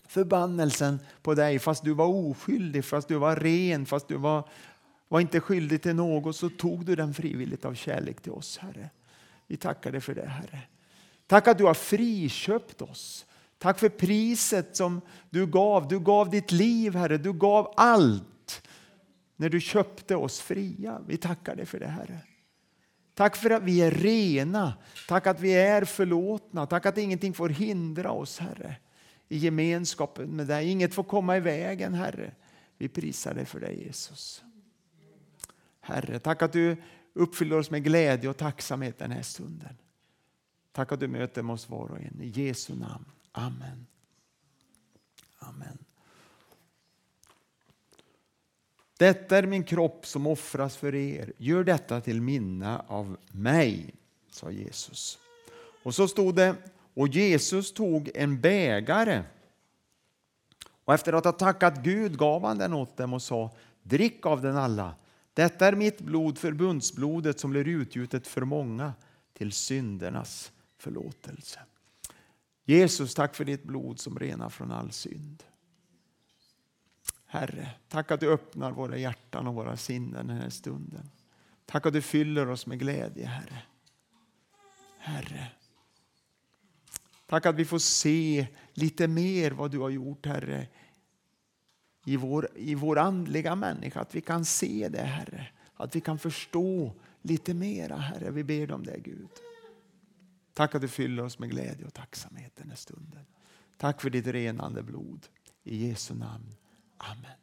förbannelsen 0.07 0.99
på 1.23 1.35
dig 1.35 1.59
fast 1.59 1.85
du 1.85 1.93
var 1.93 2.07
oskyldig, 2.07 2.85
fast 2.85 3.09
du 3.09 3.15
var 3.15 3.37
ren, 3.37 3.87
fast 3.87 4.09
du 4.09 4.17
var, 4.17 4.49
var 5.09 5.21
inte 5.21 5.41
skyldig 5.41 5.83
till 5.83 5.95
något 5.95 6.37
så 6.37 6.49
tog 6.49 6.85
du 6.85 6.97
den 6.97 7.15
frivilligt 7.15 7.65
av 7.65 7.75
kärlek 7.75 8.21
till 8.21 8.33
oss, 8.33 8.59
Herre. 8.59 8.91
Vi 9.47 9.57
tackar 9.57 9.93
dig 9.93 10.01
för 10.01 10.15
det, 10.15 10.27
Herre. 10.27 10.59
Tack 11.27 11.49
att 11.49 11.59
du 11.59 11.65
har 11.65 11.75
friköpt 11.75 12.83
oss. 12.83 13.27
Tack 13.59 13.79
för 13.79 13.89
priset 13.89 14.77
som 14.77 15.01
du 15.31 15.47
gav. 15.47 15.89
Du 15.89 16.01
gav 16.01 16.31
ditt 16.31 16.53
liv, 16.53 16.95
Herre. 16.95 17.19
Du 17.19 17.33
gav 17.33 17.75
allt 17.77 18.23
när 19.37 19.49
du 19.49 19.61
köpte 19.61 20.17
oss 20.17 20.41
fria. 20.41 21.01
Vi 21.07 21.17
tackar 21.17 21.57
dig 21.57 21.67
för 21.67 21.81
det, 21.81 21.87
Herre. 21.87 22.21
Tack 23.15 23.37
för 23.37 23.51
att 23.51 23.63
vi 23.63 23.81
är 23.81 23.91
rena, 23.91 24.75
tack 25.09 25.27
att 25.27 25.41
vi 25.41 25.53
är 25.53 25.85
förlåtna, 25.85 26.67
tack 26.67 26.87
att 26.87 26.99
ingenting 26.99 27.35
får 27.35 27.49
hindra 27.49 28.11
oss, 28.11 28.39
Herre, 28.39 28.77
i 29.29 29.37
gemenskapen 29.37 30.37
med 30.37 30.47
dig. 30.47 30.71
Inget 30.71 30.95
får 30.95 31.05
komma 31.05 31.37
i 31.37 31.41
vägen, 31.41 31.95
Herre. 31.95 32.33
Vi 32.79 32.89
prisar 32.89 33.35
dig 33.35 33.45
för 33.45 33.61
det, 33.61 33.73
Jesus. 33.73 34.43
Herre, 35.81 36.19
tack 36.19 36.43
att 36.43 36.53
du 36.53 36.77
uppfyller 37.13 37.59
oss 37.59 37.71
med 37.71 37.85
glädje 37.85 38.31
och 38.31 38.37
tacksamhet 38.37 38.99
den 38.99 39.11
här 39.11 39.23
stunden. 39.23 39.77
Tack 40.73 40.93
att 40.93 41.01
du 41.01 41.09
möter 41.09 41.51
oss 41.51 41.69
var 41.69 41.91
och 41.91 42.01
en. 42.01 42.21
I 42.23 42.29
Jesu 42.29 42.75
namn. 42.75 43.05
Amen. 43.33 43.87
Amen. 45.39 45.82
Detta 49.03 49.39
är 49.39 49.47
min 49.47 49.65
kropp 49.65 50.07
som 50.07 50.27
offras 50.27 50.77
för 50.77 50.95
er. 50.95 51.33
Gör 51.37 51.65
detta 51.65 52.01
till 52.01 52.21
minne 52.21 52.83
av 52.87 53.17
mig, 53.29 53.95
sa 54.31 54.51
Jesus. 54.51 55.19
Och 55.83 55.95
så 55.95 56.09
stod 56.09 56.35
det, 56.35 56.55
och 56.95 57.09
Jesus 57.09 57.73
tog 57.73 58.11
en 58.15 58.41
bägare 58.41 59.23
och 60.85 60.95
efter 60.95 61.13
att 61.13 61.25
ha 61.25 61.33
tackat 61.33 61.83
Gud 61.83 62.19
gav 62.19 62.45
han 62.45 62.59
den 62.59 62.73
åt 62.73 62.97
dem 62.97 63.15
och 63.15 63.23
sa, 63.23 63.51
drick 63.83 64.27
av 64.27 64.43
den 64.43 64.57
alla. 64.57 64.95
Detta 65.35 65.67
är 65.67 65.73
mitt 65.73 66.01
blod, 66.01 66.39
förbundsblodet 66.39 67.41
som 67.41 67.51
blir 67.51 67.69
utgjutet 67.69 68.27
för 68.27 68.43
många 68.43 68.93
till 69.33 69.53
syndernas 69.53 70.53
förlåtelse. 70.79 71.61
Jesus, 72.65 73.15
tack 73.15 73.35
för 73.35 73.45
ditt 73.45 73.65
blod 73.65 74.01
som 74.01 74.19
renar 74.19 74.49
från 74.49 74.73
all 74.73 74.93
synd. 74.93 75.43
Herre, 77.33 77.71
tack 77.89 78.11
att 78.11 78.21
du 78.21 78.33
öppnar 78.33 78.73
våra 78.73 78.97
hjärtan 78.97 79.47
och 79.47 79.55
våra 79.55 79.77
sinnen 79.77 80.27
den 80.27 80.37
här 80.37 80.51
stunden. 80.51 81.11
Tack 81.67 81.87
att 81.87 81.93
du 81.93 82.03
fyller 82.03 82.49
oss 82.49 82.67
med 82.67 82.79
glädje, 82.79 83.27
Herre. 83.27 83.63
Herre. 84.99 85.47
Tack 87.27 87.47
att 87.47 87.55
vi 87.55 87.65
får 87.65 87.79
se 87.79 88.47
lite 88.73 89.09
mer 89.09 89.51
vad 89.51 89.71
du 89.71 89.79
har 89.79 89.91
gjort, 89.91 90.27
Herre, 90.27 90.67
i 92.05 92.17
vår, 92.17 92.49
i 92.55 92.75
vår 92.75 92.99
andliga 92.99 93.55
människa. 93.55 94.01
Att 94.01 94.15
vi 94.15 94.21
kan 94.21 94.45
se 94.45 94.89
det, 94.89 95.03
Herre. 95.03 95.47
Att 95.75 95.97
vi 95.97 96.01
kan 96.01 96.19
förstå 96.19 96.93
lite 97.23 97.55
mera, 97.55 97.97
Herre. 97.97 98.31
Vi 98.31 98.45
ber 98.45 98.73
om 98.73 98.87
det, 98.87 98.99
Gud. 98.99 99.29
Tack 100.55 100.75
att 100.75 100.83
du 100.83 100.89
fyller 100.89 101.23
oss 101.23 101.39
med 101.39 101.51
glädje 101.51 101.87
och 101.87 101.95
tacksamhet 101.95 102.53
den 102.57 102.69
här 102.69 102.77
stunden. 102.77 103.27
Tack 103.77 104.01
för 104.01 104.11
ditt 104.11 104.27
renande 104.27 104.83
blod. 104.83 105.27
I 105.65 105.87
Jesu 105.87 106.15
namn. 106.15 106.55
Amen. 107.03 107.37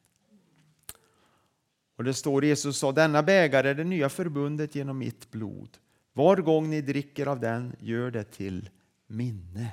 Och 1.96 2.04
det 2.04 2.14
står 2.14 2.46
Jesus 2.46 2.78
sa, 2.78 2.92
denna 2.92 3.24
bägare 3.24 3.70
är 3.70 3.76
det 3.76 3.84
nya 3.84 4.10
förbundet 4.10 4.76
genom 4.76 4.98
mitt 4.98 5.32
blod. 5.32 5.78
Var 6.14 6.38
gång 6.38 6.70
ni 6.70 6.82
dricker 6.82 7.26
av 7.26 7.40
den, 7.40 7.76
gör 7.80 8.12
det 8.12 8.24
till 8.24 8.70
minne 9.08 9.72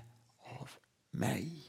av 0.61 0.71
mig. 1.11 1.66